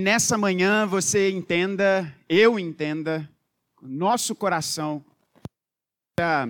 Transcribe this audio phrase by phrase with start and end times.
[0.00, 3.30] nessa manhã você entenda, eu entenda,
[3.82, 5.04] nosso coração
[6.12, 6.48] está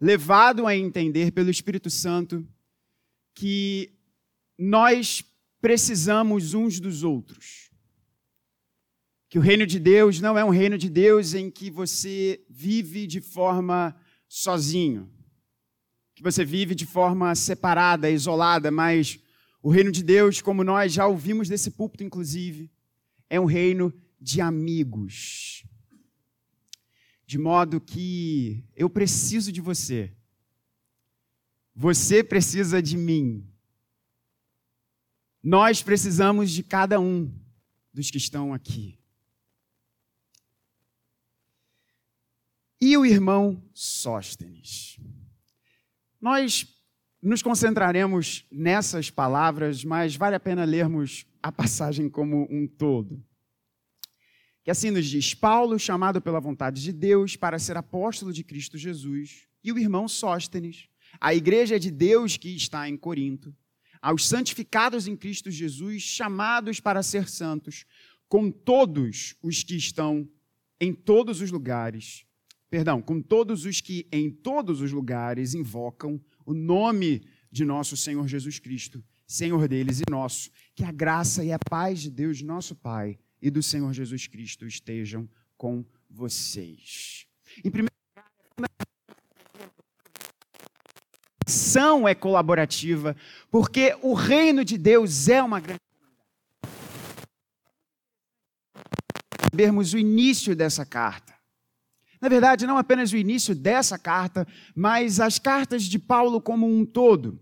[0.00, 2.46] levado a entender pelo Espírito Santo
[3.34, 3.92] que
[4.58, 5.24] nós
[5.60, 7.70] precisamos uns dos outros.
[9.28, 13.06] Que o reino de Deus não é um reino de Deus em que você vive
[13.06, 13.96] de forma
[14.28, 15.10] sozinho,
[16.14, 19.18] que você vive de forma separada, isolada, mas
[19.66, 22.70] o reino de Deus, como nós já ouvimos desse púlpito, inclusive,
[23.28, 25.64] é um reino de amigos.
[27.26, 30.16] De modo que eu preciso de você.
[31.74, 33.44] Você precisa de mim.
[35.42, 37.36] Nós precisamos de cada um
[37.92, 39.00] dos que estão aqui.
[42.80, 44.96] E o irmão Sóstenes.
[46.20, 46.75] Nós
[47.26, 53.20] nos concentraremos nessas palavras, mas vale a pena lermos a passagem como um todo.
[54.62, 58.78] Que assim nos diz: Paulo, chamado pela vontade de Deus para ser apóstolo de Cristo
[58.78, 60.88] Jesus, e o irmão Sóstenes,
[61.20, 63.52] a igreja de Deus que está em Corinto,
[64.00, 67.86] aos santificados em Cristo Jesus, chamados para ser santos,
[68.28, 70.28] com todos os que estão
[70.80, 72.24] em todos os lugares,
[72.70, 78.26] perdão, com todos os que em todos os lugares invocam o nome de nosso Senhor
[78.26, 80.50] Jesus Cristo, Senhor deles e nosso.
[80.74, 84.66] Que a graça e a paz de Deus, nosso Pai, e do Senhor Jesus Cristo
[84.66, 87.26] estejam com vocês.
[87.64, 88.30] Em primeiro lugar,
[88.62, 88.66] a
[91.46, 93.16] ação é colaborativa,
[93.50, 95.80] porque o reino de Deus é uma grande
[99.56, 101.35] sabermos o início dessa carta.
[102.20, 106.84] Na verdade, não apenas o início dessa carta, mas as cartas de Paulo como um
[106.84, 107.38] todo.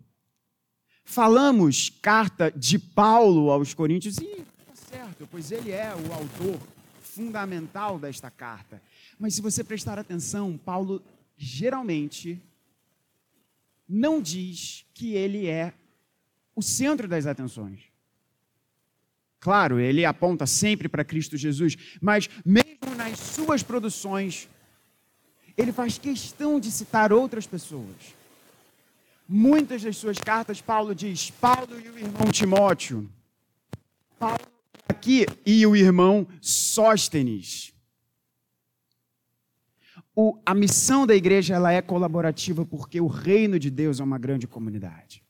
[1.05, 6.59] Falamos carta de Paulo aos Coríntios e está certo, pois ele é o autor
[7.01, 8.83] fundamental desta carta.
[9.19, 11.03] Mas se você prestar atenção, Paulo
[11.37, 12.41] geralmente
[13.89, 15.75] não diz que ele é
[16.57, 17.81] o centro das atenções.
[19.39, 24.49] Claro, ele aponta sempre para Cristo Jesus, mas mesmo nas suas produções,
[25.57, 28.15] ele faz questão de citar outras pessoas.
[29.29, 33.09] Muitas das suas cartas, Paulo diz: Paulo e o irmão Timóteo.
[34.19, 34.55] Paulo
[34.89, 37.73] aqui e o irmão Sóstenes.
[40.17, 44.19] O, a missão da igreja ela é colaborativa porque o reino de Deus é uma
[44.19, 45.23] grande comunidade.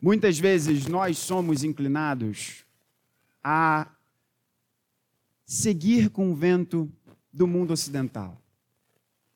[0.00, 2.64] Muitas vezes nós somos inclinados
[3.44, 3.86] a
[5.44, 6.90] seguir com o vento
[7.32, 8.40] do mundo ocidental.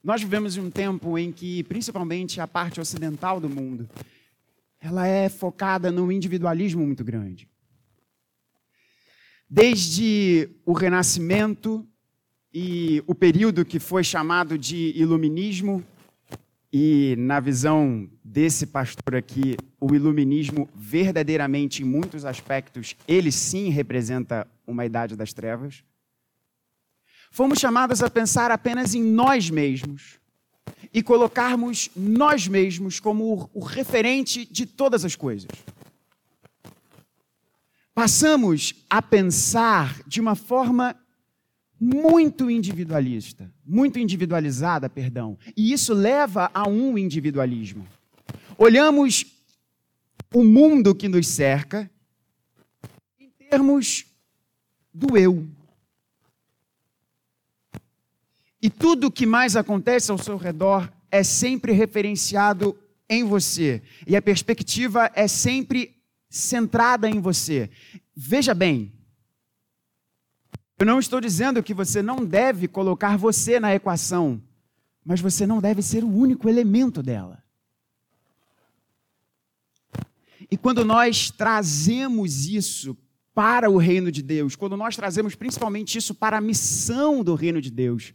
[0.02, 3.88] Nós vivemos em um tempo em que, principalmente a parte ocidental do mundo,
[4.80, 7.48] ela é focada num individualismo muito grande.
[9.48, 11.86] Desde o Renascimento
[12.52, 15.84] e o período que foi chamado de Iluminismo,
[16.72, 24.46] e na visão desse pastor aqui, o iluminismo verdadeiramente, em muitos aspectos, ele sim representa
[24.66, 25.82] uma idade das trevas.
[27.30, 30.18] Fomos chamados a pensar apenas em nós mesmos
[30.92, 35.50] e colocarmos nós mesmos como o referente de todas as coisas.
[37.94, 40.94] Passamos a pensar de uma forma
[41.78, 47.86] muito individualista, muito individualizada, perdão, e isso leva a um individualismo.
[48.58, 49.24] Olhamos
[50.32, 51.90] o mundo que nos cerca
[53.20, 54.06] em termos
[54.92, 55.46] do eu.
[58.62, 62.76] E tudo o que mais acontece ao seu redor é sempre referenciado
[63.08, 63.82] em você.
[64.06, 65.96] E a perspectiva é sempre
[66.28, 67.70] centrada em você.
[68.14, 68.92] Veja bem,
[70.78, 74.42] eu não estou dizendo que você não deve colocar você na equação,
[75.04, 77.42] mas você não deve ser o único elemento dela.
[80.50, 82.96] E quando nós trazemos isso
[83.34, 87.60] para o reino de Deus, quando nós trazemos principalmente isso para a missão do reino
[87.60, 88.12] de Deus,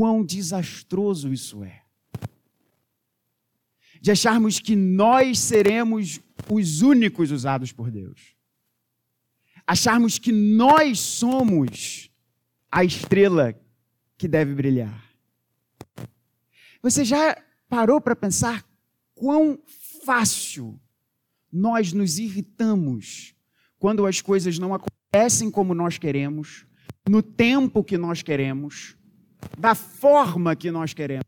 [0.00, 1.82] quão desastroso isso é.
[4.00, 6.20] De acharmos que nós seremos
[6.50, 8.34] os únicos usados por Deus.
[9.66, 12.10] Acharmos que nós somos
[12.72, 13.54] a estrela
[14.16, 15.04] que deve brilhar.
[16.82, 17.36] Você já
[17.68, 18.64] parou para pensar
[19.14, 19.60] quão
[20.06, 20.80] fácil
[21.52, 23.34] nós nos irritamos
[23.78, 26.64] quando as coisas não acontecem como nós queremos,
[27.06, 28.96] no tempo que nós queremos,
[29.58, 31.24] da forma que nós queremos.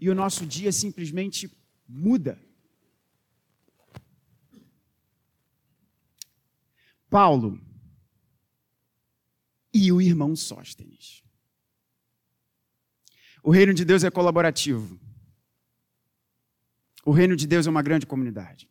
[0.00, 1.50] E o nosso dia simplesmente
[1.88, 2.38] muda.
[7.08, 7.60] Paulo
[9.72, 11.22] e o irmão Sóstenes.
[13.42, 14.98] O reino de Deus é colaborativo.
[17.04, 18.68] O reino de Deus é uma grande comunidade.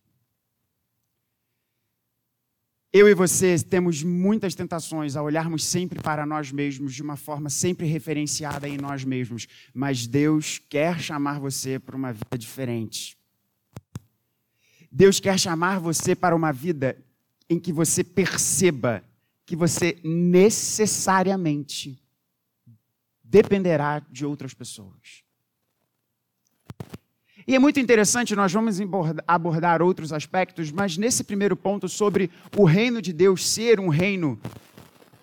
[2.96, 7.50] Eu e você temos muitas tentações a olharmos sempre para nós mesmos de uma forma
[7.50, 13.18] sempre referenciada em nós mesmos, mas Deus quer chamar você para uma vida diferente.
[14.92, 17.04] Deus quer chamar você para uma vida
[17.50, 19.04] em que você perceba
[19.44, 22.00] que você necessariamente
[23.24, 25.24] dependerá de outras pessoas.
[27.48, 28.78] E é muito interessante, nós vamos
[29.28, 34.40] abordar outros aspectos, mas nesse primeiro ponto sobre o reino de Deus ser um reino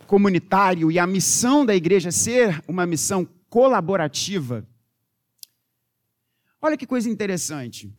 [0.07, 4.67] comunitário e a missão da igreja ser uma missão colaborativa.
[6.61, 7.91] Olha que coisa interessante.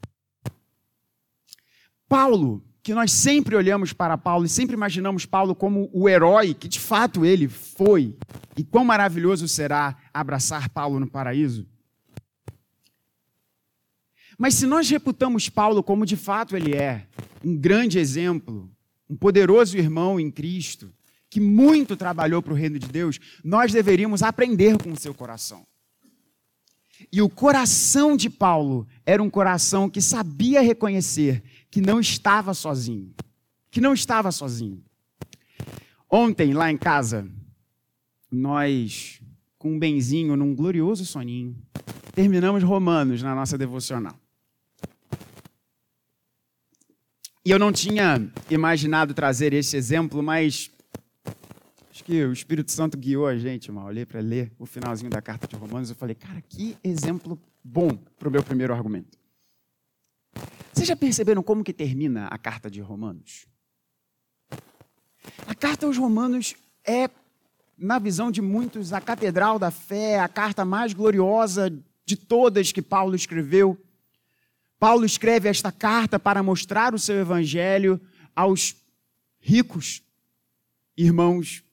[2.07, 6.67] Paulo, que nós sempre olhamos para Paulo e sempre imaginamos Paulo como o herói que
[6.67, 8.15] de fato ele foi,
[8.57, 11.70] e quão maravilhoso será abraçar Paulo no paraíso.
[14.37, 17.07] Mas se nós reputamos Paulo como de fato ele é,
[17.43, 18.69] um grande exemplo,
[19.09, 20.93] um poderoso irmão em Cristo,
[21.29, 25.65] que muito trabalhou para o reino de Deus, nós deveríamos aprender com o seu coração.
[27.11, 33.13] E o coração de Paulo era um coração que sabia reconhecer que não estava sozinho.
[33.71, 34.83] Que não estava sozinho.
[36.09, 37.25] Ontem, lá em casa,
[38.29, 39.21] nós,
[39.57, 41.55] com um benzinho, num glorioso soninho,
[42.13, 44.20] terminamos Romanos na nossa devocional.
[47.43, 50.69] E eu não tinha imaginado trazer esse exemplo, mas
[51.89, 55.23] acho que o Espírito Santo guiou a gente, Eu Olhei para ler o finalzinho da
[55.23, 57.89] carta de Romanos e falei, cara, que exemplo bom
[58.19, 59.17] para o meu primeiro argumento.
[60.71, 63.47] Vocês já perceberam como que termina a carta de Romanos?
[65.47, 66.55] A carta aos Romanos
[66.85, 67.09] é,
[67.75, 72.83] na visão de muitos, a catedral da fé, a carta mais gloriosa de todas que
[72.83, 73.75] Paulo escreveu.
[74.81, 78.01] Paulo escreve esta carta para mostrar o seu evangelho
[78.35, 78.75] aos
[79.39, 80.01] ricos
[80.97, 81.63] irmãos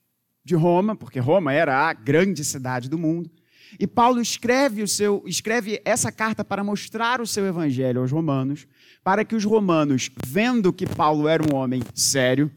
[0.45, 3.31] de Roma, porque Roma era a grande cidade do mundo.
[3.79, 8.67] E Paulo escreve, o seu, escreve essa carta para mostrar o seu evangelho aos romanos,
[9.03, 12.51] para que os romanos, vendo que Paulo era um homem sério,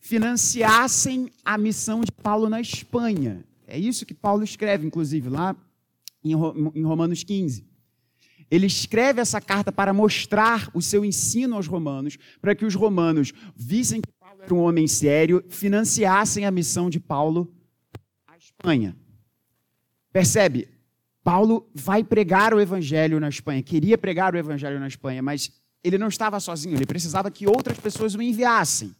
[0.00, 3.44] financiassem a missão de Paulo na Espanha.
[3.66, 5.54] É isso que Paulo escreve, inclusive, lá
[6.24, 7.71] em Romanos 15.
[8.52, 13.32] Ele escreve essa carta para mostrar o seu ensino aos romanos, para que os romanos
[13.56, 17.50] vissem que Paulo era um homem sério, financiassem a missão de Paulo
[18.28, 18.94] à Espanha.
[20.12, 20.68] Percebe?
[21.24, 25.50] Paulo vai pregar o evangelho na Espanha, queria pregar o evangelho na Espanha, mas
[25.82, 28.94] ele não estava sozinho, ele precisava que outras pessoas o enviassem.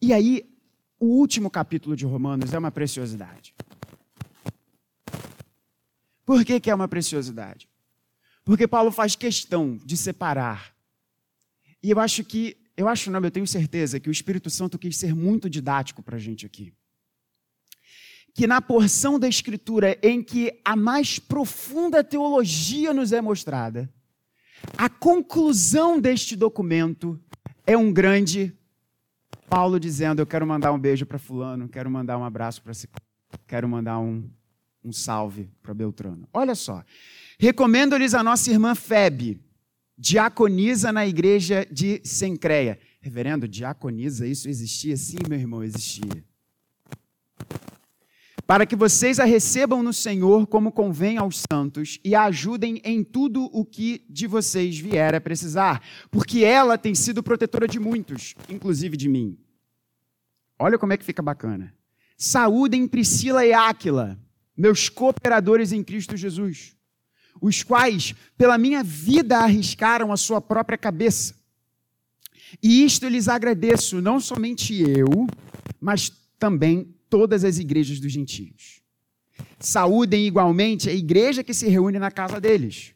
[0.00, 0.48] E aí,
[1.00, 3.52] o último capítulo de Romanos é uma preciosidade.
[6.28, 7.66] Por que, que é uma preciosidade?
[8.44, 10.74] Porque Paulo faz questão de separar.
[11.82, 14.98] E eu acho que, eu acho não, eu tenho certeza que o Espírito Santo quis
[14.98, 16.70] ser muito didático para a gente aqui.
[18.34, 23.90] Que na porção da Escritura em que a mais profunda teologia nos é mostrada,
[24.76, 27.18] a conclusão deste documento
[27.66, 28.54] é um grande
[29.48, 33.00] Paulo dizendo: Eu quero mandar um beijo para Fulano, quero mandar um abraço para Ciclano,
[33.46, 34.28] quero mandar um
[34.84, 36.28] um salve para Beltrano.
[36.32, 36.84] Olha só.
[37.38, 39.40] Recomendo-lhes a nossa irmã Febe,
[39.96, 42.78] diaconisa na igreja de Sencreia.
[43.00, 44.96] Reverendo, diaconisa, isso existia?
[44.96, 46.24] Sim, meu irmão, existia.
[48.46, 53.04] Para que vocês a recebam no Senhor como convém aos santos e a ajudem em
[53.04, 58.34] tudo o que de vocês vier a precisar, porque ela tem sido protetora de muitos,
[58.48, 59.38] inclusive de mim.
[60.58, 61.74] Olha como é que fica bacana.
[62.16, 64.18] Saúdem Priscila e Áquila
[64.58, 66.76] meus cooperadores em Cristo Jesus,
[67.40, 71.36] os quais, pela minha vida, arriscaram a sua própria cabeça.
[72.60, 75.28] E isto lhes agradeço, não somente eu,
[75.80, 76.10] mas
[76.40, 78.80] também todas as igrejas dos gentios.
[79.60, 82.94] Saúdem igualmente a igreja que se reúne na casa deles.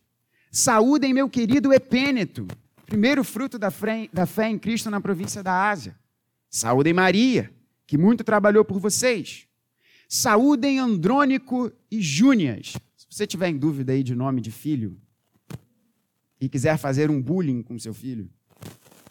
[0.51, 2.49] Saúdem meu querido Epêneto,
[2.87, 5.97] primeiro fruto da fé, em Cristo na província da Ásia.
[6.51, 7.53] Saúdem Maria,
[7.87, 9.47] que muito trabalhou por vocês.
[10.15, 12.77] Saúdem Andrônico e Júnias.
[12.95, 14.95] Se você tiver em dúvida aí de nome de filho
[16.39, 18.29] e quiser fazer um bullying com seu filho,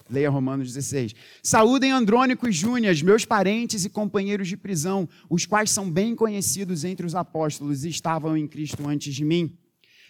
[0.08, 1.16] leia Romanos 16.
[1.42, 6.84] Saúdem Andrônico e Júnias, meus parentes e companheiros de prisão, os quais são bem conhecidos
[6.84, 9.58] entre os apóstolos e estavam em Cristo antes de mim.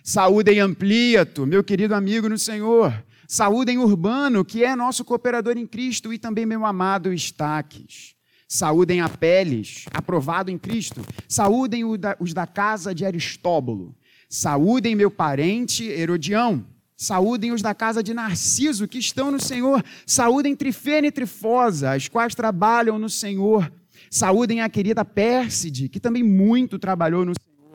[0.04, 3.02] Saúdem Ampliato, meu querido amigo no Senhor.
[3.30, 8.14] Saúdem Urbano, que é nosso cooperador em Cristo, e também meu amado Estaques.
[8.54, 11.02] Saúdem Apeles, aprovado em Cristo.
[11.26, 11.86] Saúdem
[12.20, 13.96] os da casa de Aristóbulo.
[14.28, 16.66] Saúdem meu parente Herodião.
[16.98, 19.82] Saúdem os da casa de Narciso, que estão no Senhor.
[20.06, 23.72] Saúdem Trifene e Trifosa, as quais trabalham no Senhor.
[24.10, 27.72] Saúdem a querida Pérside, que também muito trabalhou no Senhor.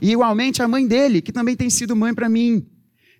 [0.00, 2.68] E igualmente a mãe dele, que também tem sido mãe para mim.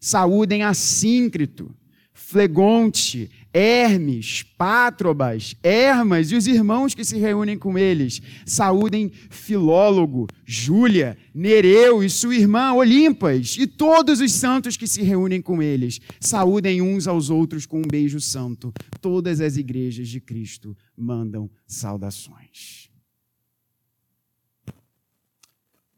[0.01, 1.75] Saúdem a Síncrito,
[2.15, 8.21] Flegonte, Hermes, Pátrobas, Hermas e os irmãos que se reúnem com eles.
[8.45, 15.41] Saúdem Filólogo, Júlia, Nereu e sua irmã Olimpas e todos os santos que se reúnem
[15.41, 16.03] com eles.
[16.21, 18.75] Saúdem uns aos outros com um beijo santo.
[19.01, 22.91] Todas as igrejas de Cristo mandam saudações.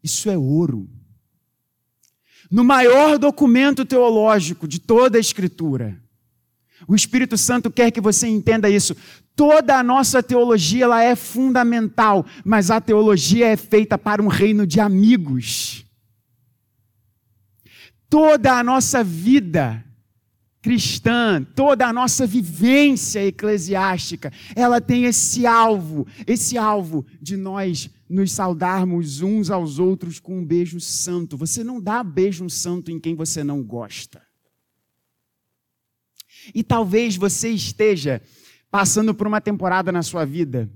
[0.01, 0.89] Isso é ouro.
[2.49, 6.01] No maior documento teológico de toda a Escritura
[6.89, 8.95] o Espírito Santo quer que você entenda isso.
[9.35, 14.65] Toda a nossa teologia ela é fundamental, mas a teologia é feita para um reino
[14.65, 15.85] de amigos.
[18.09, 19.85] Toda a nossa vida
[20.63, 28.31] cristã, toda a nossa vivência eclesiástica, ela tem esse alvo, esse alvo de nós nos
[28.31, 31.37] saudarmos uns aos outros com um beijo santo.
[31.37, 34.27] Você não dá beijo santo em quem você não gosta.
[36.53, 38.21] E talvez você esteja
[38.71, 40.69] passando por uma temporada na sua vida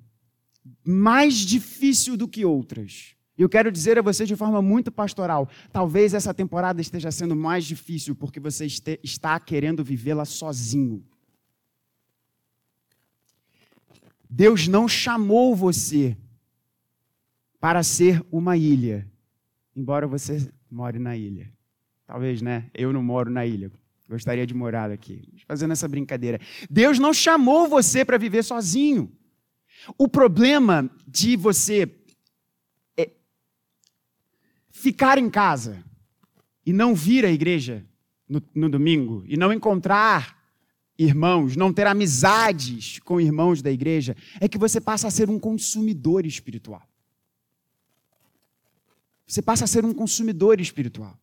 [0.84, 3.16] mais difícil do que outras.
[3.38, 7.66] Eu quero dizer a você de forma muito pastoral: talvez essa temporada esteja sendo mais
[7.66, 8.68] difícil porque você
[9.04, 11.04] está querendo vivê-la sozinho.
[14.30, 16.18] Deus não chamou você
[17.60, 19.08] para ser uma ilha,
[19.76, 21.52] embora você more na ilha.
[22.06, 22.70] Talvez, né?
[22.74, 23.72] Eu não moro na ilha.
[24.08, 25.28] Gostaria de morar aqui.
[25.48, 26.40] Fazendo essa brincadeira.
[26.70, 29.12] Deus não chamou você para viver sozinho.
[29.98, 31.90] O problema de você
[32.98, 33.10] é
[34.72, 35.84] ficar em casa
[36.66, 37.86] e não vir à igreja
[38.28, 40.42] no, no domingo e não encontrar
[40.98, 45.40] irmãos, não ter amizades com irmãos da igreja, é que você passa a ser um
[45.40, 46.88] consumidor espiritual.
[49.26, 51.18] Você passa a ser um consumidor espiritual.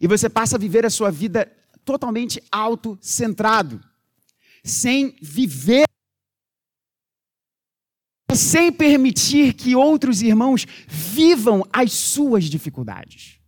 [0.00, 1.50] E você passa a viver a sua vida
[1.84, 3.80] totalmente autocentrado,
[4.62, 5.84] sem viver,
[8.34, 13.38] sem permitir que outros irmãos vivam as suas dificuldades.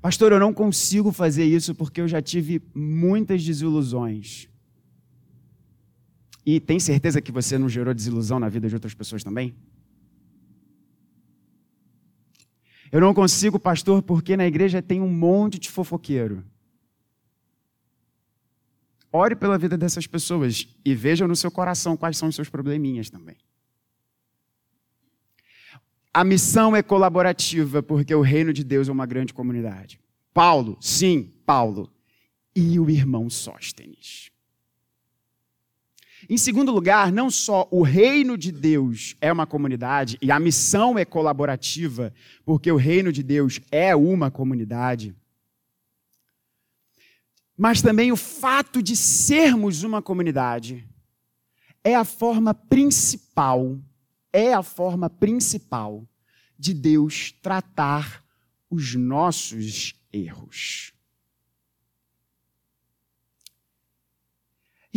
[0.00, 4.48] Pastor, eu não consigo fazer isso porque eu já tive muitas desilusões.
[6.46, 9.54] E tem certeza que você não gerou desilusão na vida de outras pessoas também?
[12.90, 16.44] Eu não consigo, pastor, porque na igreja tem um monte de fofoqueiro.
[19.12, 23.08] Ore pela vida dessas pessoas e veja no seu coração quais são os seus probleminhas
[23.08, 23.36] também.
[26.12, 30.00] A missão é colaborativa porque o reino de Deus é uma grande comunidade.
[30.34, 31.92] Paulo, sim, Paulo.
[32.54, 34.30] E o irmão Sóstenes.
[36.30, 40.98] Em segundo lugar, não só o reino de Deus é uma comunidade e a missão
[40.98, 42.12] é colaborativa,
[42.44, 45.16] porque o reino de Deus é uma comunidade,
[47.56, 50.86] mas também o fato de sermos uma comunidade
[51.82, 53.78] é a forma principal,
[54.30, 56.06] é a forma principal
[56.58, 58.22] de Deus tratar
[58.68, 60.92] os nossos erros.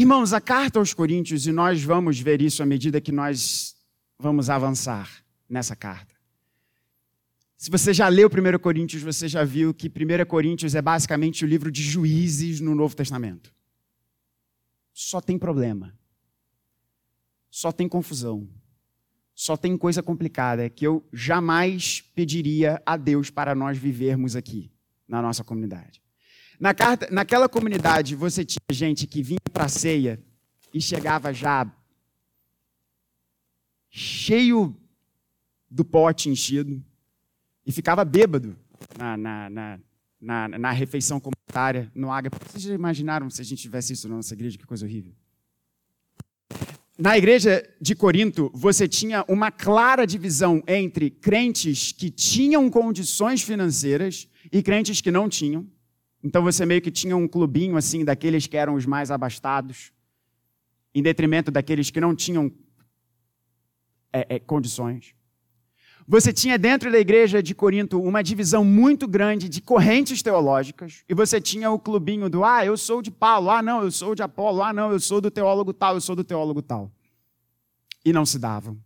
[0.02, 3.76] Irmãos, a carta aos Coríntios, e nós vamos ver isso à medida que nós
[4.18, 6.16] vamos avançar nessa carta.
[7.56, 11.48] Se você já leu 1 Coríntios, você já viu que 1 Coríntios é basicamente o
[11.48, 13.54] livro de juízes no Novo Testamento.
[14.92, 15.96] Só tem problema.
[17.52, 18.50] Só tem confusão.
[19.36, 24.72] Só tem coisa complicada que eu jamais pediria a Deus para nós vivermos aqui,
[25.08, 26.02] na nossa comunidade.
[26.62, 30.22] Na carta, naquela comunidade, você tinha gente que vinha para a ceia
[30.72, 31.66] e chegava já
[33.90, 34.78] cheio
[35.68, 36.80] do pote enchido
[37.66, 38.56] e ficava bêbado
[38.96, 39.80] na, na, na,
[40.22, 42.38] na, na refeição comunitária, no ágape.
[42.52, 44.56] Vocês já imaginaram se a gente tivesse isso na nossa igreja?
[44.56, 45.14] Que coisa horrível.
[46.96, 54.28] Na igreja de Corinto, você tinha uma clara divisão entre crentes que tinham condições financeiras
[54.52, 55.68] e crentes que não tinham.
[56.24, 59.92] Então você meio que tinha um clubinho assim daqueles que eram os mais abastados,
[60.94, 62.52] em detrimento daqueles que não tinham
[64.12, 65.16] é, é, condições.
[66.08, 71.14] Você tinha dentro da igreja de Corinto uma divisão muito grande de correntes teológicas, e
[71.14, 74.22] você tinha o clubinho do, ah, eu sou de Paulo, ah, não, eu sou de
[74.22, 76.92] Apolo, ah, não, eu sou do teólogo tal, eu sou do teólogo tal.
[78.04, 78.78] E não se davam.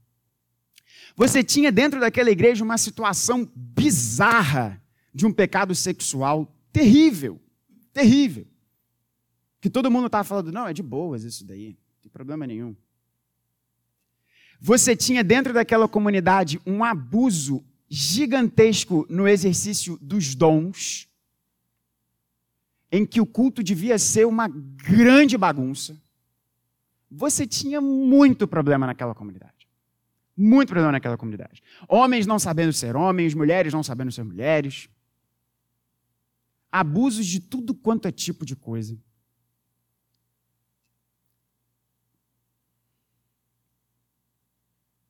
[1.15, 4.82] Você tinha dentro daquela igreja uma situação bizarra
[5.13, 7.39] de um pecado sexual terrível,
[7.94, 8.46] terrível.
[9.62, 12.75] Que todo mundo estava falando, não, é de boas isso daí, não tem problema nenhum.
[14.60, 21.08] Você tinha dentro daquela comunidade um abuso gigantesco no exercício dos dons,
[22.91, 25.98] em que o culto devia ser uma grande bagunça.
[27.10, 29.70] Você tinha muito problema naquela comunidade.
[30.36, 31.63] Muito problema naquela comunidade.
[31.88, 34.89] Homens não sabendo ser homens, mulheres não sabendo ser mulheres.
[36.77, 39.00] Abusos de tudo quanto é tipo de coisa.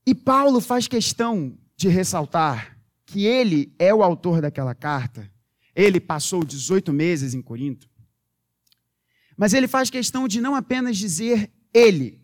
[0.05, 5.27] E Paulo faz questão de ressaltar que ele é o autor daquela carta.
[5.75, 7.89] Ele passou 18 meses em Corinto.
[9.35, 12.23] Mas ele faz questão de não apenas dizer ele,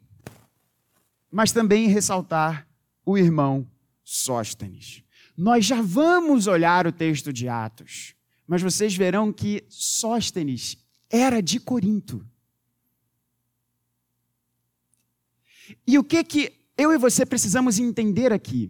[1.31, 2.67] mas também ressaltar
[3.03, 3.67] o irmão
[4.03, 5.03] Sóstenes.
[5.35, 8.13] Nós já vamos olhar o texto de Atos,
[8.51, 10.77] mas vocês verão que Sóstenes
[11.09, 12.21] era de Corinto.
[15.87, 18.69] E o que que eu e você precisamos entender aqui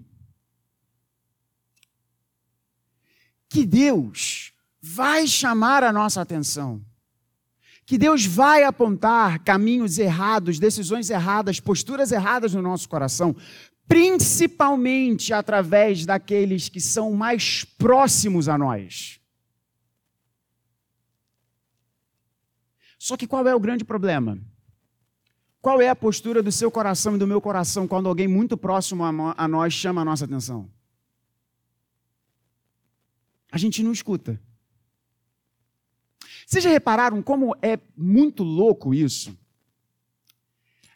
[3.49, 6.79] que Deus vai chamar a nossa atenção,
[7.83, 13.35] que Deus vai apontar caminhos errados, decisões erradas, posturas erradas no nosso coração,
[13.87, 19.20] principalmente através daqueles que são mais próximos a nós.
[23.01, 24.39] Só que qual é o grande problema?
[25.59, 29.03] Qual é a postura do seu coração e do meu coração quando alguém muito próximo
[29.03, 30.69] a nós chama a nossa atenção?
[33.51, 34.39] A gente não escuta.
[36.45, 39.35] Vocês já repararam como é muito louco isso?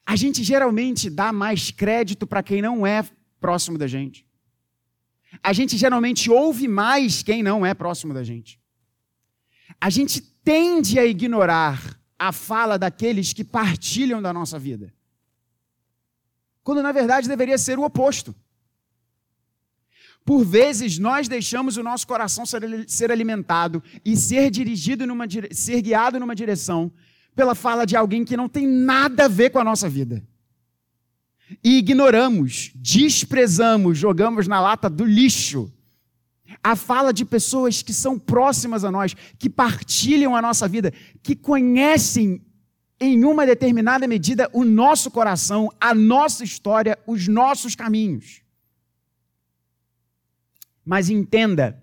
[0.05, 3.03] A gente geralmente dá mais crédito para quem não é
[3.39, 4.23] próximo da gente.
[5.41, 8.59] A gente geralmente ouve mais quem não é próximo da gente.
[9.81, 14.93] A gente tende a ignorar a fala daqueles que partilham da nossa vida.
[16.63, 18.33] Quando na verdade deveria ser o oposto.
[20.23, 25.81] Por vezes nós deixamos o nosso coração ser, ser alimentado e ser dirigido numa ser
[25.81, 26.91] guiado numa direção
[27.35, 30.25] pela fala de alguém que não tem nada a ver com a nossa vida.
[31.63, 35.71] E ignoramos, desprezamos, jogamos na lata do lixo
[36.63, 40.91] a fala de pessoas que são próximas a nós, que partilham a nossa vida,
[41.21, 42.45] que conhecem
[42.99, 48.41] em uma determinada medida o nosso coração, a nossa história, os nossos caminhos.
[50.83, 51.81] Mas entenda,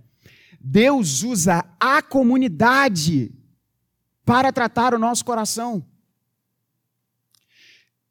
[0.60, 3.32] Deus usa a comunidade
[4.24, 5.84] para tratar o nosso coração.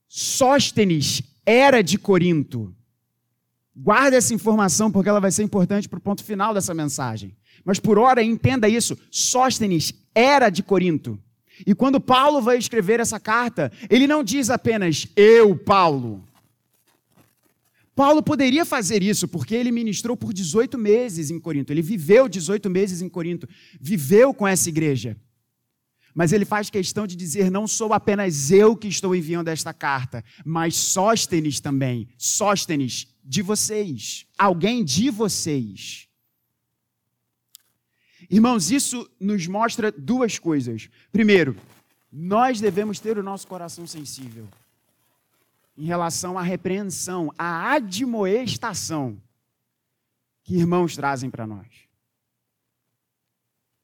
[0.07, 2.75] Sóstenes era de Corinto.
[3.75, 7.35] Guarde essa informação porque ela vai ser importante para o ponto final dessa mensagem.
[7.63, 11.19] Mas por hora, entenda isso: Sóstenes era de Corinto.
[11.65, 16.23] E quando Paulo vai escrever essa carta, ele não diz apenas eu, Paulo.
[17.95, 21.71] Paulo poderia fazer isso porque ele ministrou por 18 meses em Corinto.
[21.71, 23.47] Ele viveu 18 meses em Corinto,
[23.79, 25.15] viveu com essa igreja.
[26.13, 30.23] Mas ele faz questão de dizer: não sou apenas eu que estou enviando esta carta,
[30.43, 32.09] mas Sóstenes também.
[32.17, 36.07] Sóstenes de vocês, alguém de vocês.
[38.29, 40.89] Irmãos, isso nos mostra duas coisas.
[41.11, 41.55] Primeiro,
[42.11, 44.47] nós devemos ter o nosso coração sensível
[45.77, 49.21] em relação à repreensão, à admoestação
[50.43, 51.67] que irmãos trazem para nós.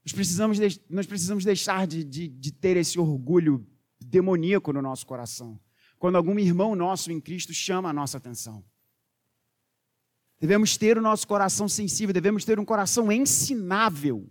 [0.06, 3.68] Nós precisamos, de, nós precisamos deixar de, de, de ter esse orgulho
[4.00, 5.60] demoníaco no nosso coração,
[6.00, 8.64] quando algum irmão nosso em Cristo chama a nossa atenção.
[10.40, 14.30] Devemos ter o nosso coração sensível, devemos ter um coração ensinável.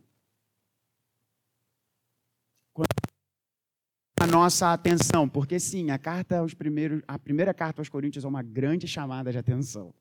[4.18, 8.28] A nossa atenção, porque sim, a carta aos primeiros, a primeira carta aos Coríntios é
[8.28, 9.92] uma grande chamada de atenção.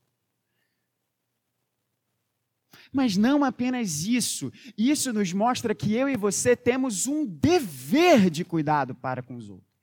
[2.93, 4.53] Mas não apenas isso.
[4.77, 9.49] Isso nos mostra que eu e você temos um dever de cuidado para com os
[9.49, 9.75] outros.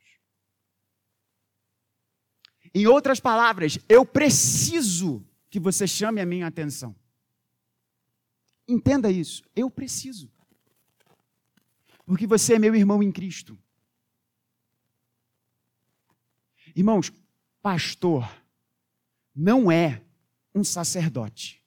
[2.73, 6.95] Em outras palavras, eu preciso que você chame a minha atenção.
[8.67, 9.43] Entenda isso.
[9.55, 10.27] Eu preciso.
[12.07, 13.55] Porque você é meu irmão em Cristo.
[16.75, 17.13] Irmãos,
[17.61, 18.27] pastor
[19.35, 20.01] não é
[20.55, 21.63] um sacerdote.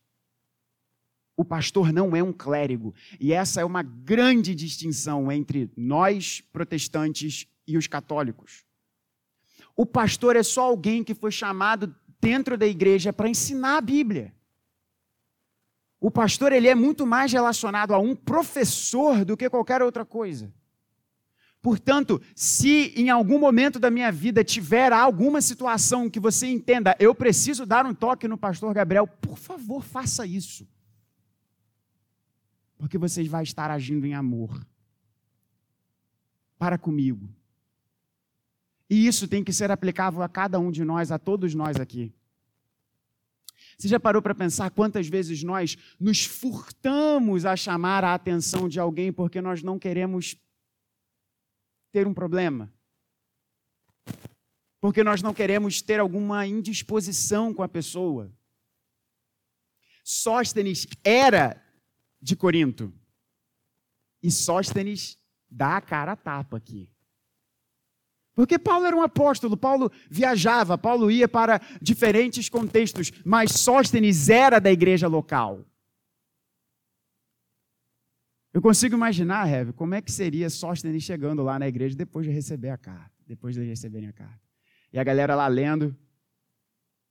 [1.37, 2.92] O pastor não é um clérigo.
[3.20, 8.64] E essa é uma grande distinção entre nós, protestantes, e os católicos.
[9.77, 14.35] O pastor é só alguém que foi chamado dentro da igreja para ensinar a Bíblia.
[16.00, 20.52] O pastor ele é muito mais relacionado a um professor do que qualquer outra coisa.
[21.66, 27.12] Portanto, se em algum momento da minha vida tiver alguma situação que você entenda, eu
[27.14, 30.68] preciso dar um toque no pastor Gabriel, por favor, faça isso.
[32.79, 34.64] Porque você vai estar agindo em amor.
[36.57, 37.29] Para comigo.
[38.88, 42.12] E isso tem que ser aplicável a cada um de nós, a todos nós aqui.
[43.77, 48.81] Você já parou para pensar quantas vezes nós nos furtamos a chamar a atenção de
[48.81, 50.37] alguém porque nós não queremos
[51.92, 52.72] ter um problema?
[54.81, 58.33] Porque nós não queremos ter alguma indisposição com a pessoa?
[60.03, 61.62] Sóstenes era
[62.20, 62.94] de Corinto.
[64.22, 65.18] E Sóstenes
[65.51, 66.88] dá a cara a tapa aqui.
[68.37, 74.59] Porque Paulo era um apóstolo, Paulo viajava, Paulo ia para diferentes contextos, mas Sóstenes era
[74.59, 75.64] da igreja local.
[78.53, 82.33] Eu consigo imaginar, Heve, como é que seria Sóstenes chegando lá na igreja depois de
[82.33, 84.42] receber a carta, depois de receberem a carta.
[84.92, 85.96] E a galera lá lendo.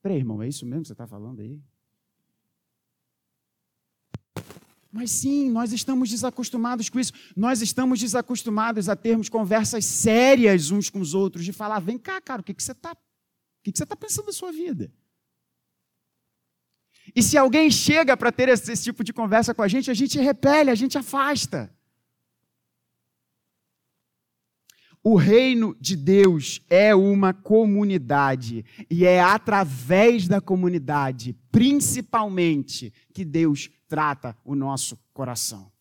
[0.04, 1.60] Peraí, irmão, é isso mesmo que você está falando aí?
[4.96, 7.12] Mas sim, nós estamos desacostumados com isso.
[7.36, 12.22] Nós estamos desacostumados a termos conversas sérias uns com os outros, de falar: vem cá,
[12.22, 12.96] cara, o que, que você está
[13.62, 14.90] que, que tá pensando da sua vida?
[17.14, 19.94] E se alguém chega para ter esse, esse tipo de conversa com a gente, a
[19.94, 21.70] gente repele, a gente afasta.
[25.04, 33.70] O reino de Deus é uma comunidade e é através da comunidade, principalmente, que Deus
[33.96, 35.72] trata o nosso coração.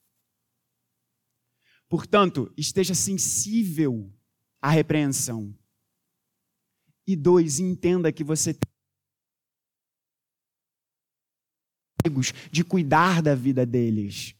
[1.88, 4.09] Portanto, esteja sensível
[4.62, 5.53] à repreensão.
[7.05, 8.62] E dois, entenda que você tem
[12.53, 14.37] de cuidar da vida deles.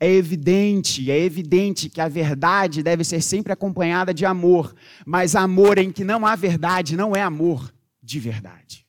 [0.00, 5.76] É evidente, é evidente que a verdade deve ser sempre acompanhada de amor, mas amor
[5.76, 8.81] em que não há verdade não é amor de verdade.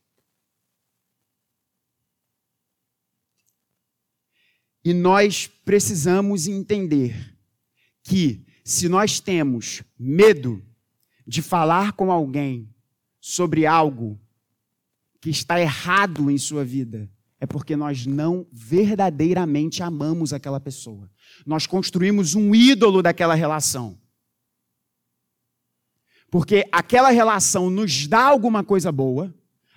[4.83, 7.37] E nós precisamos entender
[8.03, 10.63] que se nós temos medo
[11.25, 12.69] de falar com alguém
[13.19, 14.19] sobre algo
[15.21, 21.09] que está errado em sua vida, é porque nós não verdadeiramente amamos aquela pessoa.
[21.45, 23.97] Nós construímos um ídolo daquela relação.
[26.29, 29.33] Porque aquela relação nos dá alguma coisa boa,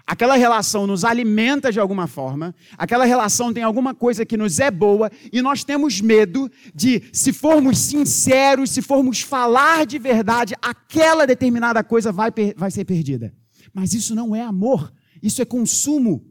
[0.07, 4.71] aquela relação nos alimenta de alguma forma, aquela relação tem alguma coisa que nos é
[4.71, 11.27] boa e nós temos medo de, se formos sinceros, se formos falar de verdade, aquela
[11.27, 13.35] determinada coisa vai, vai ser perdida.
[13.75, 16.25] Mas isso não é amor, isso é consumo.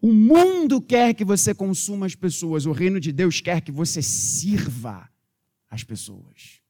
[0.00, 4.02] O mundo quer que você consuma as pessoas, o reino de Deus quer que você
[4.02, 5.08] sirva
[5.70, 6.60] as pessoas.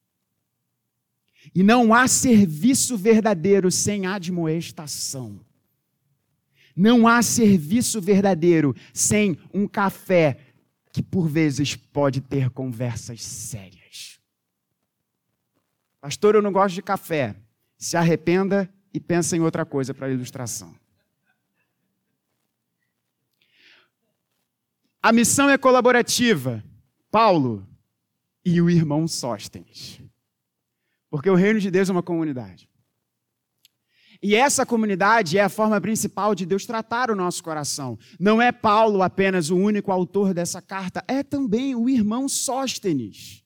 [1.53, 5.39] E não há serviço verdadeiro sem admoestação.
[6.75, 10.37] Não há serviço verdadeiro sem um café
[10.91, 14.19] que por vezes pode ter conversas sérias.
[15.99, 17.35] Pastor, eu não gosto de café.
[17.77, 20.75] Se arrependa e pensa em outra coisa para ilustração.
[25.01, 26.63] A missão é colaborativa.
[27.09, 27.67] Paulo
[28.43, 30.01] e o irmão Sóstenes.
[31.09, 32.69] Porque o reino de Deus é uma comunidade.
[34.21, 37.97] E essa comunidade é a forma principal de Deus tratar o nosso coração.
[38.19, 43.43] Não é Paulo apenas o único autor dessa carta, é também o irmão Sóstenes,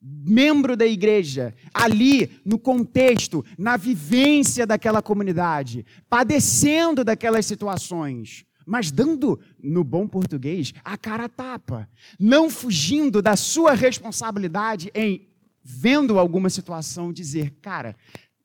[0.00, 9.40] membro da igreja, ali no contexto, na vivência daquela comunidade, padecendo daquelas situações, mas dando,
[9.60, 11.88] no bom português, a cara a tapa,
[12.20, 15.27] não fugindo da sua responsabilidade em
[15.70, 17.94] vendo alguma situação, dizer: cara,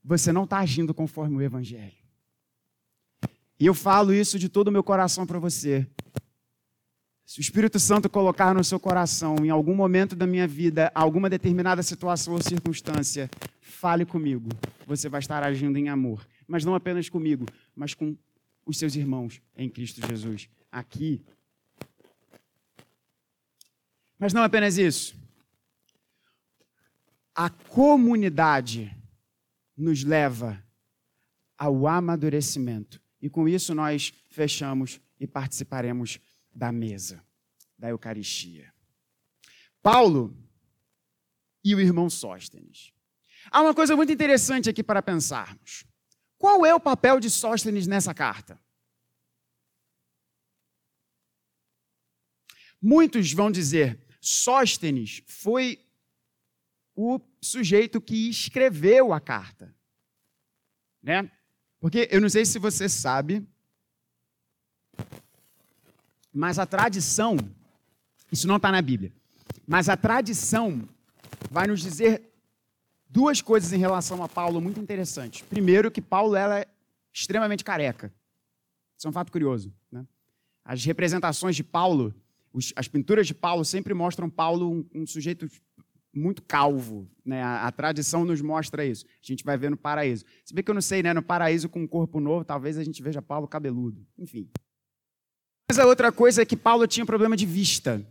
[0.04, 2.04] você não está agindo conforme o Evangelho.
[3.58, 5.88] E eu falo isso de todo o meu coração para você.
[7.26, 11.30] Se o Espírito Santo colocar no seu coração, em algum momento da minha vida, alguma
[11.30, 13.30] determinada situação ou circunstância,
[13.62, 14.50] fale comigo.
[14.86, 16.28] Você vai estar agindo em amor.
[16.46, 18.18] Mas não apenas comigo, mas com
[18.66, 20.50] os seus irmãos em Cristo Jesus.
[20.70, 21.24] Aqui.
[24.20, 25.23] Mas não apenas isso
[27.36, 28.96] a comunidade
[29.76, 30.64] nos leva
[31.58, 33.02] ao amadurecimento.
[33.22, 36.20] E com isso nós fechamos e participaremos
[36.54, 37.26] da mesa,
[37.78, 38.74] da Eucaristia.
[39.82, 40.38] Paulo
[41.64, 42.94] e o irmão Sóstenes.
[43.50, 45.86] Há uma coisa muito interessante aqui para pensarmos.
[46.38, 48.60] Qual é o papel de Sóstenes nessa carta?
[52.82, 55.80] Muitos vão dizer, Sóstenes foi
[56.96, 59.74] o sujeito que escreveu a carta.
[61.02, 61.30] Né?
[61.80, 63.46] Porque eu não sei se você sabe,
[66.34, 67.38] mas a tradição,
[68.32, 69.12] isso não está na Bíblia,
[69.68, 70.88] mas a tradição
[71.52, 72.34] vai nos dizer
[73.10, 75.42] duas coisas em relação a Paulo muito interessantes.
[75.42, 76.66] Primeiro, que Paulo é
[77.14, 78.12] extremamente careca.
[78.98, 79.72] Isso é um fato curioso.
[79.92, 80.06] Né?
[80.66, 82.14] As representações de Paulo,
[82.52, 85.48] os, as pinturas de Paulo sempre mostram Paulo um, um sujeito
[86.14, 87.10] muito calvo.
[87.26, 87.42] Né?
[87.42, 89.06] A, a, tradição nos mostra isso.
[89.06, 90.26] A gente vai ver no paraíso.
[90.46, 91.14] Se bem que eu não sei, né?
[91.14, 94.06] no paraíso com um corpo novo, talvez a gente veja Paulo cabeludo.
[94.18, 94.50] Enfim.
[95.70, 98.06] Mas a outra coisa é que Paulo tinha problema de vista.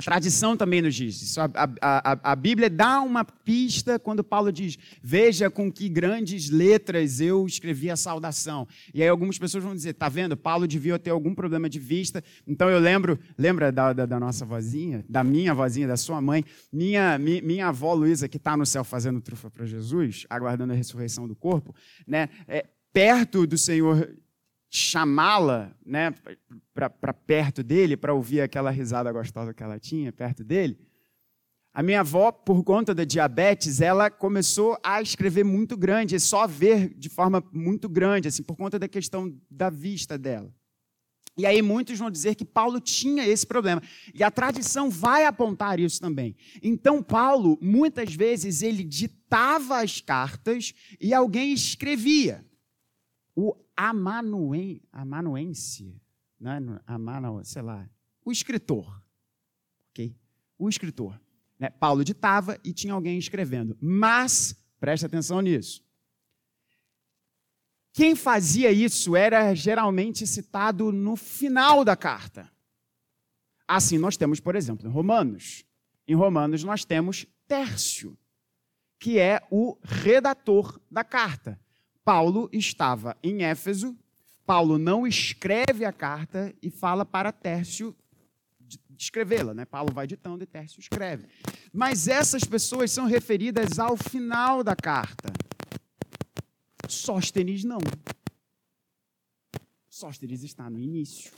[0.00, 1.40] A tradição também nos diz isso.
[1.40, 6.50] A, a, a, a, Bíblia dá uma pista quando Paulo diz: Veja com que grandes
[6.50, 8.68] letras eu escrevi a saudação.
[8.94, 10.36] E aí algumas pessoas vão dizer: Tá vendo?
[10.36, 12.22] Paulo devia ter algum problema de vista.
[12.46, 16.44] Então eu lembro, lembra da, da, da nossa vozinha, da minha vozinha, da sua mãe?
[16.72, 20.76] Minha, minha, minha avó Luísa, que está no céu fazendo trufa para Jesus, aguardando a
[20.76, 21.74] ressurreição do corpo,
[22.06, 22.28] né?
[22.46, 24.08] É, perto do Senhor
[24.70, 26.14] chamá-la né,
[26.74, 30.78] para perto dele, para ouvir aquela risada gostosa que ela tinha perto dele.
[31.72, 36.92] A minha avó, por conta da diabetes, ela começou a escrever muito grande, só ver
[36.94, 40.52] de forma muito grande, assim, por conta da questão da vista dela.
[41.36, 43.80] E aí muitos vão dizer que Paulo tinha esse problema.
[44.12, 46.34] E a tradição vai apontar isso também.
[46.60, 52.44] Então Paulo, muitas vezes, ele ditava as cartas e alguém escrevia.
[53.36, 56.02] O amanuen, amanuense,
[56.40, 56.58] né?
[56.84, 57.88] Amanu, sei lá,
[58.24, 59.00] o escritor,
[59.90, 60.16] ok?
[60.58, 61.20] O escritor.
[61.56, 61.70] Né?
[61.70, 63.78] Paulo ditava e tinha alguém escrevendo.
[63.80, 65.84] Mas, preste atenção nisso,
[67.92, 72.50] quem fazia isso era geralmente citado no final da carta.
[73.66, 75.64] Assim, nós temos, por exemplo, em Romanos.
[76.06, 78.18] Em Romanos, nós temos Tércio,
[78.98, 81.60] que é o redator da carta.
[82.08, 83.94] Paulo estava em Éfeso,
[84.46, 87.94] Paulo não escreve a carta e fala para Tércio
[88.98, 89.66] escrevê-la, né?
[89.66, 91.28] Paulo vai ditando e Tércio escreve.
[91.70, 95.30] Mas essas pessoas são referidas ao final da carta.
[96.88, 97.76] Sóstenes não.
[99.90, 101.30] Sóstenes está no início.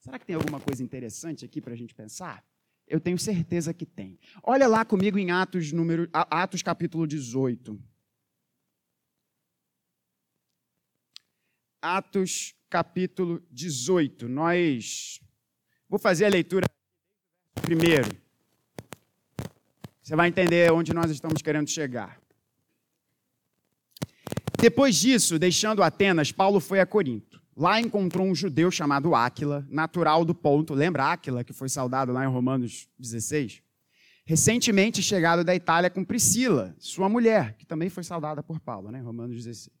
[0.00, 2.44] Será que tem alguma coisa interessante aqui para a gente pensar?
[2.84, 4.18] Eu tenho certeza que tem.
[4.42, 7.80] Olha lá comigo em Atos, número, Atos capítulo 18.
[11.80, 14.28] Atos capítulo 18.
[14.28, 15.20] Nós
[15.88, 16.66] vou fazer a leitura
[17.62, 18.10] primeiro.
[20.02, 22.20] Você vai entender onde nós estamos querendo chegar.
[24.60, 27.40] Depois disso, deixando Atenas, Paulo foi a Corinto.
[27.56, 30.74] Lá encontrou um judeu chamado Áquila, natural do ponto.
[30.74, 33.62] Lembra Áquila, que foi saudado lá em Romanos 16?
[34.24, 39.00] Recentemente chegado da Itália com Priscila, sua mulher, que também foi saudada por Paulo, né?
[39.00, 39.77] Romanos 16.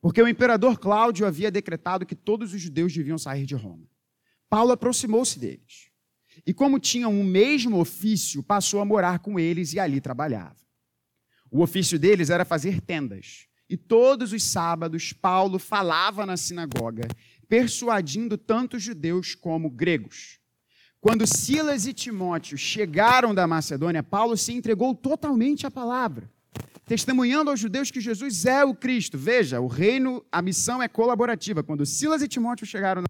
[0.00, 3.86] Porque o imperador Cláudio havia decretado que todos os judeus deviam sair de Roma.
[4.48, 5.90] Paulo aproximou-se deles.
[6.46, 10.56] E, como tinham o mesmo ofício, passou a morar com eles e ali trabalhava.
[11.50, 13.46] O ofício deles era fazer tendas.
[13.68, 17.08] E todos os sábados, Paulo falava na sinagoga,
[17.48, 20.38] persuadindo tanto judeus como gregos.
[21.00, 26.30] Quando Silas e Timóteo chegaram da Macedônia, Paulo se entregou totalmente à palavra
[26.88, 29.18] testemunhando aos judeus que Jesus é o Cristo.
[29.18, 31.62] Veja, o reino, a missão é colaborativa.
[31.62, 33.08] Quando Silas e Timóteo chegaram na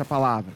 [0.00, 0.54] a palavra.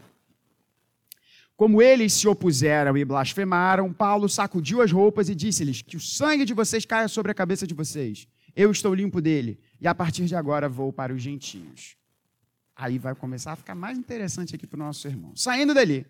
[1.57, 6.45] Como eles se opuseram e blasfemaram, Paulo sacudiu as roupas e disse-lhes: Que o sangue
[6.45, 8.27] de vocês caia sobre a cabeça de vocês.
[8.57, 11.97] Eu estou limpo dele, e a partir de agora vou para os gentios.
[12.75, 15.37] Aí vai começar a ficar mais interessante aqui para o nosso irmão.
[15.37, 16.07] Saindo dali,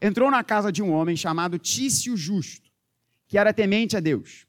[0.00, 2.65] entrou na casa de um homem chamado Tício Justo
[3.26, 4.46] que era temente a Deus.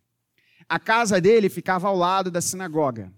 [0.70, 3.12] A casa dele ficava ao lado da sinagoga.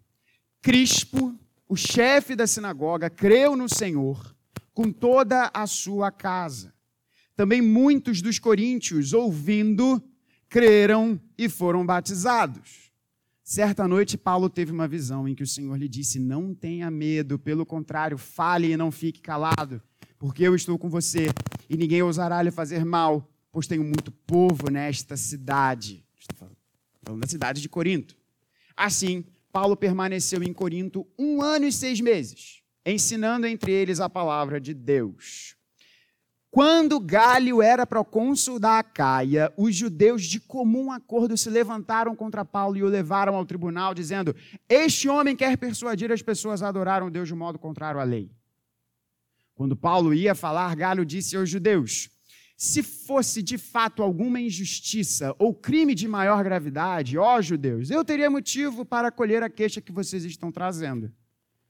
[0.62, 4.36] Crispo, o chefe da sinagoga, creu no Senhor
[4.74, 6.74] com toda a sua casa.
[7.36, 10.02] Também muitos dos coríntios, ouvindo,
[10.48, 12.92] creram e foram batizados.
[13.44, 17.40] Certa noite, Paulo teve uma visão em que o Senhor lhe disse: Não tenha medo,
[17.40, 19.82] pelo contrário, fale e não fique calado,
[20.20, 21.28] porque eu estou com você
[21.70, 26.06] e ninguém ousará lhe fazer mal pois tenho muito povo nesta cidade.
[26.20, 26.50] Estou
[27.04, 28.18] falando da cidade de Corinto.
[28.76, 32.58] Assim, Paulo permaneceu em Corinto um ano e seis meses.
[32.86, 35.56] ensinando entre eles a palavra de Deus.
[36.52, 42.78] Quando Galho era procônsul da Acaia, os judeus de comum acordo se levantaram contra Paulo
[42.78, 44.36] e o levaram ao tribunal, dizendo:
[44.68, 48.32] Este homem quer persuadir as pessoas a adorar um Deus de modo contrário à lei.
[49.54, 52.10] Quando Paulo ia falar, Galho disse aos judeus:
[52.62, 58.30] Se fosse de fato alguma injustiça ou crime de maior gravidade, ó judeus, eu teria
[58.30, 61.10] motivo para acolher a queixa que vocês estão trazendo.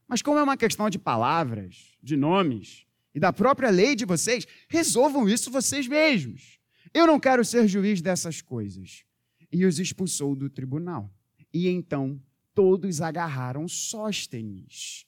[0.08, 4.48] Mas como é uma questão de palavras, de nomes, e da própria lei de vocês,
[4.68, 6.60] resolvam isso vocês mesmos.
[6.92, 9.06] Eu não quero ser juiz dessas coisas.
[9.52, 11.14] E os expulsou do tribunal.
[11.54, 12.20] E então
[12.56, 15.06] todos agarraram Sóstenes.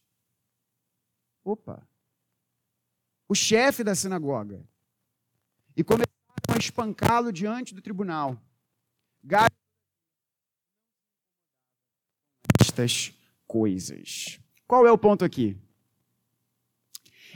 [1.43, 1.81] Opa!
[3.27, 4.63] O chefe da sinagoga.
[5.75, 6.11] E começaram
[6.53, 8.37] a espancá-lo diante do tribunal.
[9.23, 9.49] Gaio
[12.59, 13.13] estas
[13.47, 14.39] coisas.
[14.67, 15.57] Qual é o ponto aqui?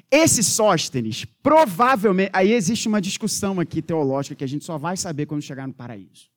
[0.09, 2.31] Esse Sóstenes, provavelmente.
[2.33, 5.73] Aí existe uma discussão aqui teológica que a gente só vai saber quando chegar no
[5.73, 6.29] paraíso.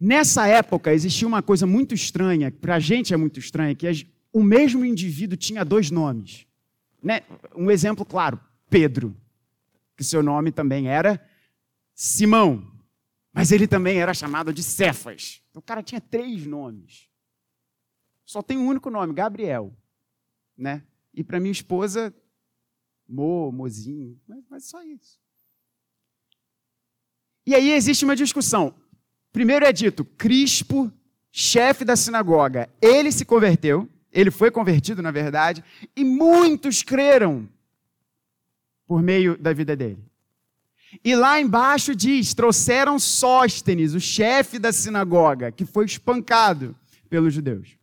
[0.00, 4.42] Nessa época existia uma coisa muito estranha, para a gente é muito estranha, que o
[4.42, 6.46] mesmo indivíduo tinha dois nomes.
[7.02, 7.22] Né?
[7.54, 8.38] Um exemplo claro:
[8.70, 9.16] Pedro,
[9.98, 11.20] que seu nome também era
[11.92, 12.64] Simão,
[13.32, 15.42] mas ele também era chamado de Cefas.
[15.50, 17.08] Então, o cara tinha três nomes.
[18.24, 19.76] Só tem um único nome, Gabriel.
[20.56, 20.84] Né?
[21.12, 22.14] E para minha esposa,
[23.08, 25.18] Mo, Mozinho, mas, mas só isso.
[27.44, 28.72] E aí existe uma discussão.
[29.32, 30.92] Primeiro é dito, Crispo,
[31.32, 35.64] chefe da sinagoga, ele se converteu, ele foi convertido, na verdade,
[35.96, 37.48] e muitos creram
[38.88, 40.02] por meio da vida dele.
[41.04, 46.74] E lá embaixo diz: trouxeram Sóstenes, o chefe da sinagoga, que foi espancado
[47.10, 47.76] pelos judeus.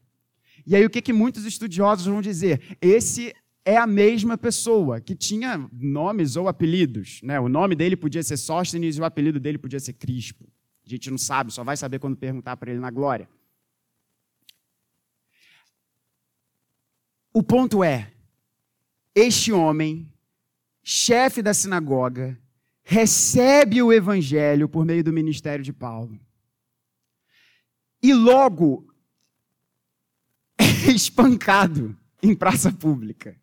[0.66, 2.76] E aí o que, que muitos estudiosos vão dizer?
[2.82, 7.22] Esse é a mesma pessoa que tinha nomes ou apelidos.
[7.22, 7.40] Né?
[7.40, 10.44] O nome dele podia ser Sóstenes e o apelido dele podia ser Crispo.
[10.84, 13.30] A gente não sabe, só vai saber quando perguntar para ele na glória.
[17.32, 18.12] O ponto é:
[19.14, 20.12] este homem,
[20.88, 22.40] chefe da sinagoga,
[22.84, 26.20] recebe o evangelho por meio do ministério de Paulo.
[28.04, 28.88] E logo
[30.88, 33.36] espancado em praça pública.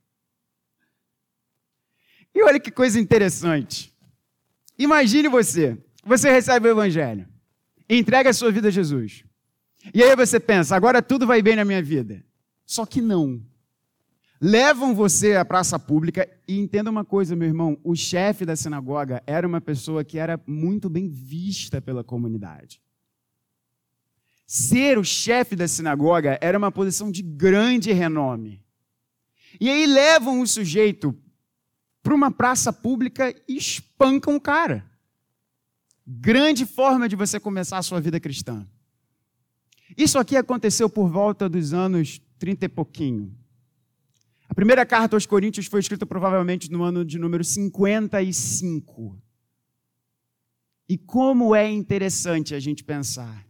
[2.33, 3.93] E olha que coisa interessante.
[4.79, 7.29] Imagine você, você recebe o evangelho,
[7.89, 9.25] entrega a sua vida a Jesus.
[9.93, 12.25] E aí você pensa, agora tudo vai bem na minha vida.
[12.65, 13.45] Só que não.
[14.45, 19.23] Levam você à praça pública e entenda uma coisa, meu irmão, o chefe da sinagoga
[19.25, 22.83] era uma pessoa que era muito bem vista pela comunidade.
[24.45, 28.61] Ser o chefe da sinagoga era uma posição de grande renome.
[29.61, 31.17] E aí levam o sujeito
[32.03, 34.85] para uma praça pública e espancam o cara.
[36.05, 38.67] Grande forma de você começar a sua vida cristã.
[39.97, 43.42] Isso aqui aconteceu por volta dos anos 30 e pouquinho.
[44.53, 49.19] A primeira carta aos Coríntios foi escrita provavelmente no ano de número 55.
[50.87, 53.47] E como é interessante a gente pensar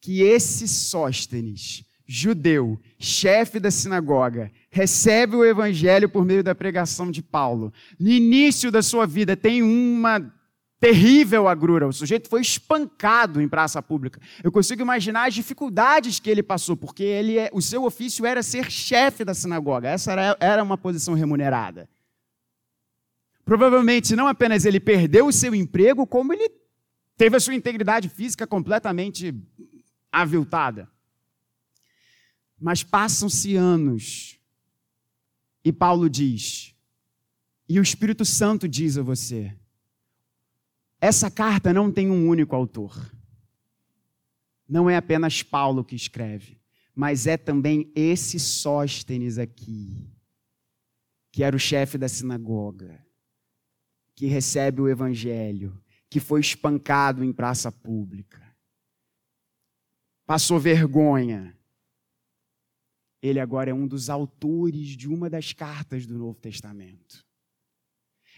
[0.00, 7.22] que esse Sóstenes, judeu, chefe da sinagoga, recebe o evangelho por meio da pregação de
[7.22, 7.70] Paulo.
[8.00, 10.34] No início da sua vida tem uma
[10.80, 11.86] terrível agrura.
[11.86, 14.20] O sujeito foi espancado em praça pública.
[14.42, 18.42] Eu consigo imaginar as dificuldades que ele passou, porque ele é, o seu ofício era
[18.42, 19.88] ser chefe da sinagoga.
[19.88, 21.88] Essa era, era uma posição remunerada.
[23.44, 26.50] Provavelmente não apenas ele perdeu o seu emprego, como ele
[27.16, 29.34] teve a sua integridade física completamente
[30.12, 30.88] aviltada.
[32.60, 34.38] Mas passam-se anos
[35.64, 36.74] e Paulo diz,
[37.68, 39.54] e o Espírito Santo diz a você:
[41.00, 43.12] essa carta não tem um único autor.
[44.68, 46.60] Não é apenas Paulo que escreve,
[46.94, 50.10] mas é também esse Sóstenes aqui,
[51.32, 53.02] que era o chefe da sinagoga,
[54.14, 58.48] que recebe o evangelho, que foi espancado em praça pública
[60.28, 61.58] passou vergonha.
[63.22, 67.26] Ele agora é um dos autores de uma das cartas do Novo Testamento.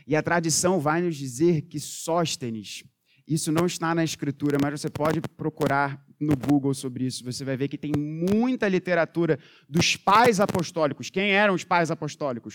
[0.07, 2.84] E a tradição vai nos dizer que Sóstenes,
[3.26, 7.24] isso não está na Escritura, mas você pode procurar no Google sobre isso.
[7.24, 9.38] Você vai ver que tem muita literatura
[9.68, 11.11] dos pais apostólicos.
[11.11, 12.53] Quem eram os pais apostólicos?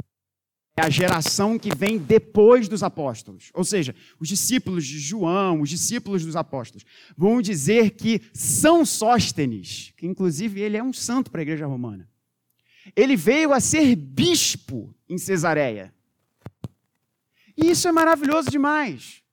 [0.78, 3.50] é a geração que vem depois dos apóstolos.
[3.54, 6.86] Ou seja, os discípulos de João, os discípulos dos apóstolos,
[7.16, 12.10] vão dizer que São Sóstenes, que inclusive ele é um santo para a igreja romana,
[12.94, 15.95] ele veio a ser bispo em Cesareia.
[17.58, 19.24] E isso é maravilhoso demais,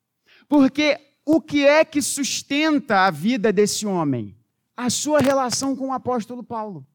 [0.48, 4.36] porque o que é que sustenta a vida desse homem?
[4.76, 6.86] A sua relação com o apóstolo Paulo.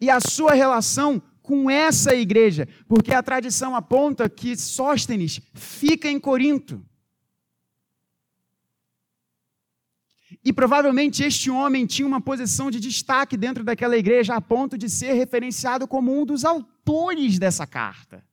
[0.00, 6.18] E a sua relação com essa igreja, porque a tradição aponta que Sóstenes fica em
[6.18, 6.84] Corinto.
[10.44, 14.88] E provavelmente este homem tinha uma posição de destaque dentro daquela igreja, a ponto de
[14.90, 18.25] ser referenciado como um dos autores dessa carta.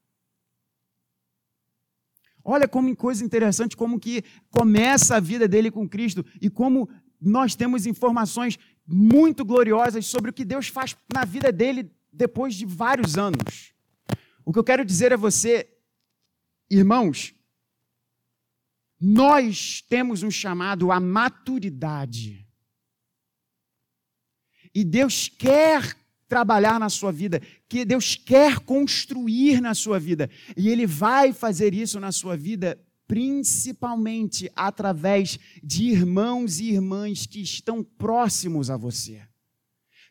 [2.44, 6.90] Olha como coisa interessante, como que começa a vida dele com Cristo e como
[7.20, 12.66] nós temos informações muito gloriosas sobre o que Deus faz na vida dele depois de
[12.66, 13.74] vários anos.
[14.46, 15.70] O que eu quero dizer a você,
[16.70, 17.34] irmãos,
[19.00, 22.48] nós temos um chamado à maturidade.
[24.76, 25.96] E Deus quer
[26.34, 30.28] trabalhar na sua vida, que Deus quer construir na sua vida.
[30.58, 32.76] E Ele vai fazer isso na sua vida
[33.08, 39.22] principalmente através de irmãos e irmãs que estão próximos a você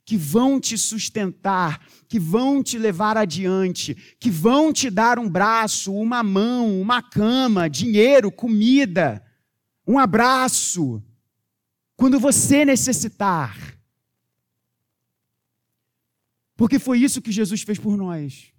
[0.04, 5.94] que vão te sustentar, que vão te levar adiante, que vão te dar um braço,
[5.94, 9.24] uma mão, uma cama, dinheiro, comida,
[9.86, 11.00] um abraço,
[11.96, 13.56] quando você necessitar.
[16.62, 18.52] Porque foi isso que Jesus fez por nós.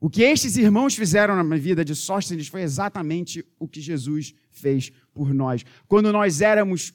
[0.00, 4.90] O que estes irmãos fizeram na vida de Sóstenes foi exatamente o que Jesus fez
[5.12, 5.62] por nós.
[5.86, 6.94] Quando nós éramos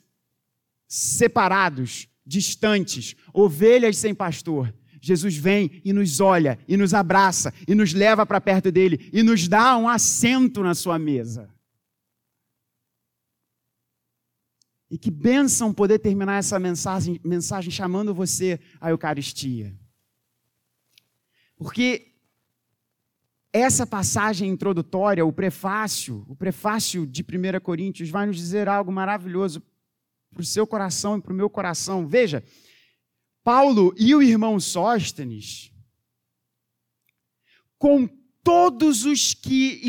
[0.87, 4.73] separados, distantes, ovelhas sem pastor.
[4.99, 9.21] Jesus vem e nos olha, e nos abraça, e nos leva para perto dele, e
[9.21, 11.54] nos dá um assento na sua mesa.
[14.89, 19.75] E que bênção poder terminar essa mensagem, mensagem chamando você à Eucaristia.
[21.57, 22.13] Porque
[23.51, 29.63] essa passagem introdutória, o prefácio, o prefácio de 1 Coríntios, vai nos dizer algo maravilhoso
[30.31, 32.05] para o seu coração e para o meu coração.
[32.05, 32.43] Veja,
[33.43, 35.71] Paulo e o irmão Sóstenes,
[37.77, 38.07] com
[38.43, 39.79] todos os que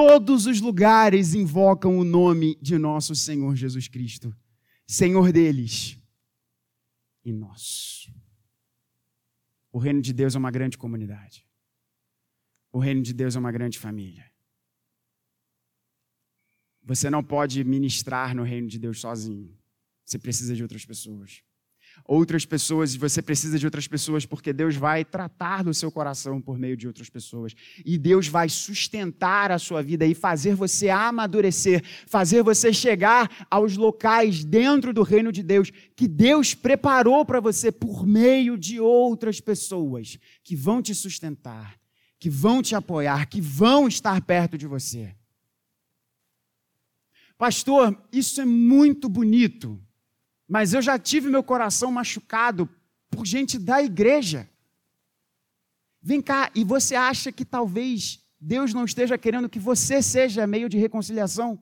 [0.00, 4.34] todos os lugares invocam o nome de nosso Senhor Jesus Cristo,
[4.86, 5.98] Senhor deles
[7.22, 8.10] e nosso.
[9.70, 11.46] O reino de Deus é uma grande comunidade.
[12.72, 14.24] O reino de Deus é uma grande família.
[16.82, 19.54] Você não pode ministrar no reino de Deus sozinho.
[20.02, 21.42] Você precisa de outras pessoas.
[22.06, 26.58] Outras pessoas, você precisa de outras pessoas porque Deus vai tratar do seu coração por
[26.58, 27.54] meio de outras pessoas.
[27.84, 33.76] E Deus vai sustentar a sua vida e fazer você amadurecer, fazer você chegar aos
[33.76, 39.40] locais dentro do reino de Deus que Deus preparou para você por meio de outras
[39.40, 41.78] pessoas que vão te sustentar,
[42.18, 45.14] que vão te apoiar, que vão estar perto de você.
[47.36, 49.80] Pastor, isso é muito bonito
[50.50, 52.68] mas eu já tive meu coração machucado
[53.08, 54.50] por gente da igreja.
[56.02, 60.68] Vem cá, e você acha que talvez Deus não esteja querendo que você seja meio
[60.68, 61.56] de reconciliação?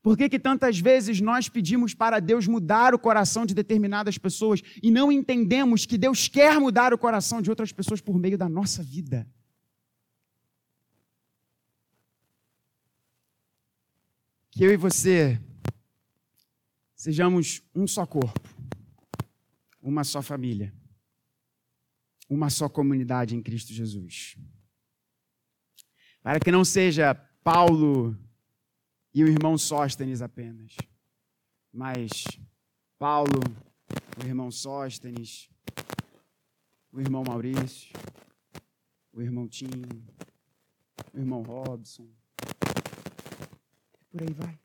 [0.00, 4.62] Por que, que tantas vezes nós pedimos para Deus mudar o coração de determinadas pessoas
[4.80, 8.48] e não entendemos que Deus quer mudar o coração de outras pessoas por meio da
[8.48, 9.28] nossa vida?
[14.52, 15.40] Que eu e você
[16.98, 18.40] sejamos um só corpo,
[19.80, 20.74] uma só família,
[22.28, 24.36] uma só comunidade em Cristo Jesus.
[26.20, 28.18] Para que não seja Paulo
[29.14, 30.76] e o irmão Sóstenes apenas,
[31.72, 32.10] mas
[32.98, 33.40] Paulo,
[34.20, 35.48] o irmão Sóstenes,
[36.92, 37.92] o irmão Maurício,
[39.12, 39.70] o irmão Tim,
[41.14, 42.10] o irmão Robson,
[44.10, 44.58] por aí vai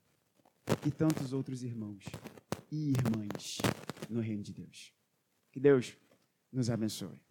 [0.86, 2.06] e tantos outros irmãos
[2.72, 3.58] e irmãs
[4.10, 4.94] no reino de Deus.
[5.52, 5.96] Que Deus
[6.52, 7.22] nos abençoe.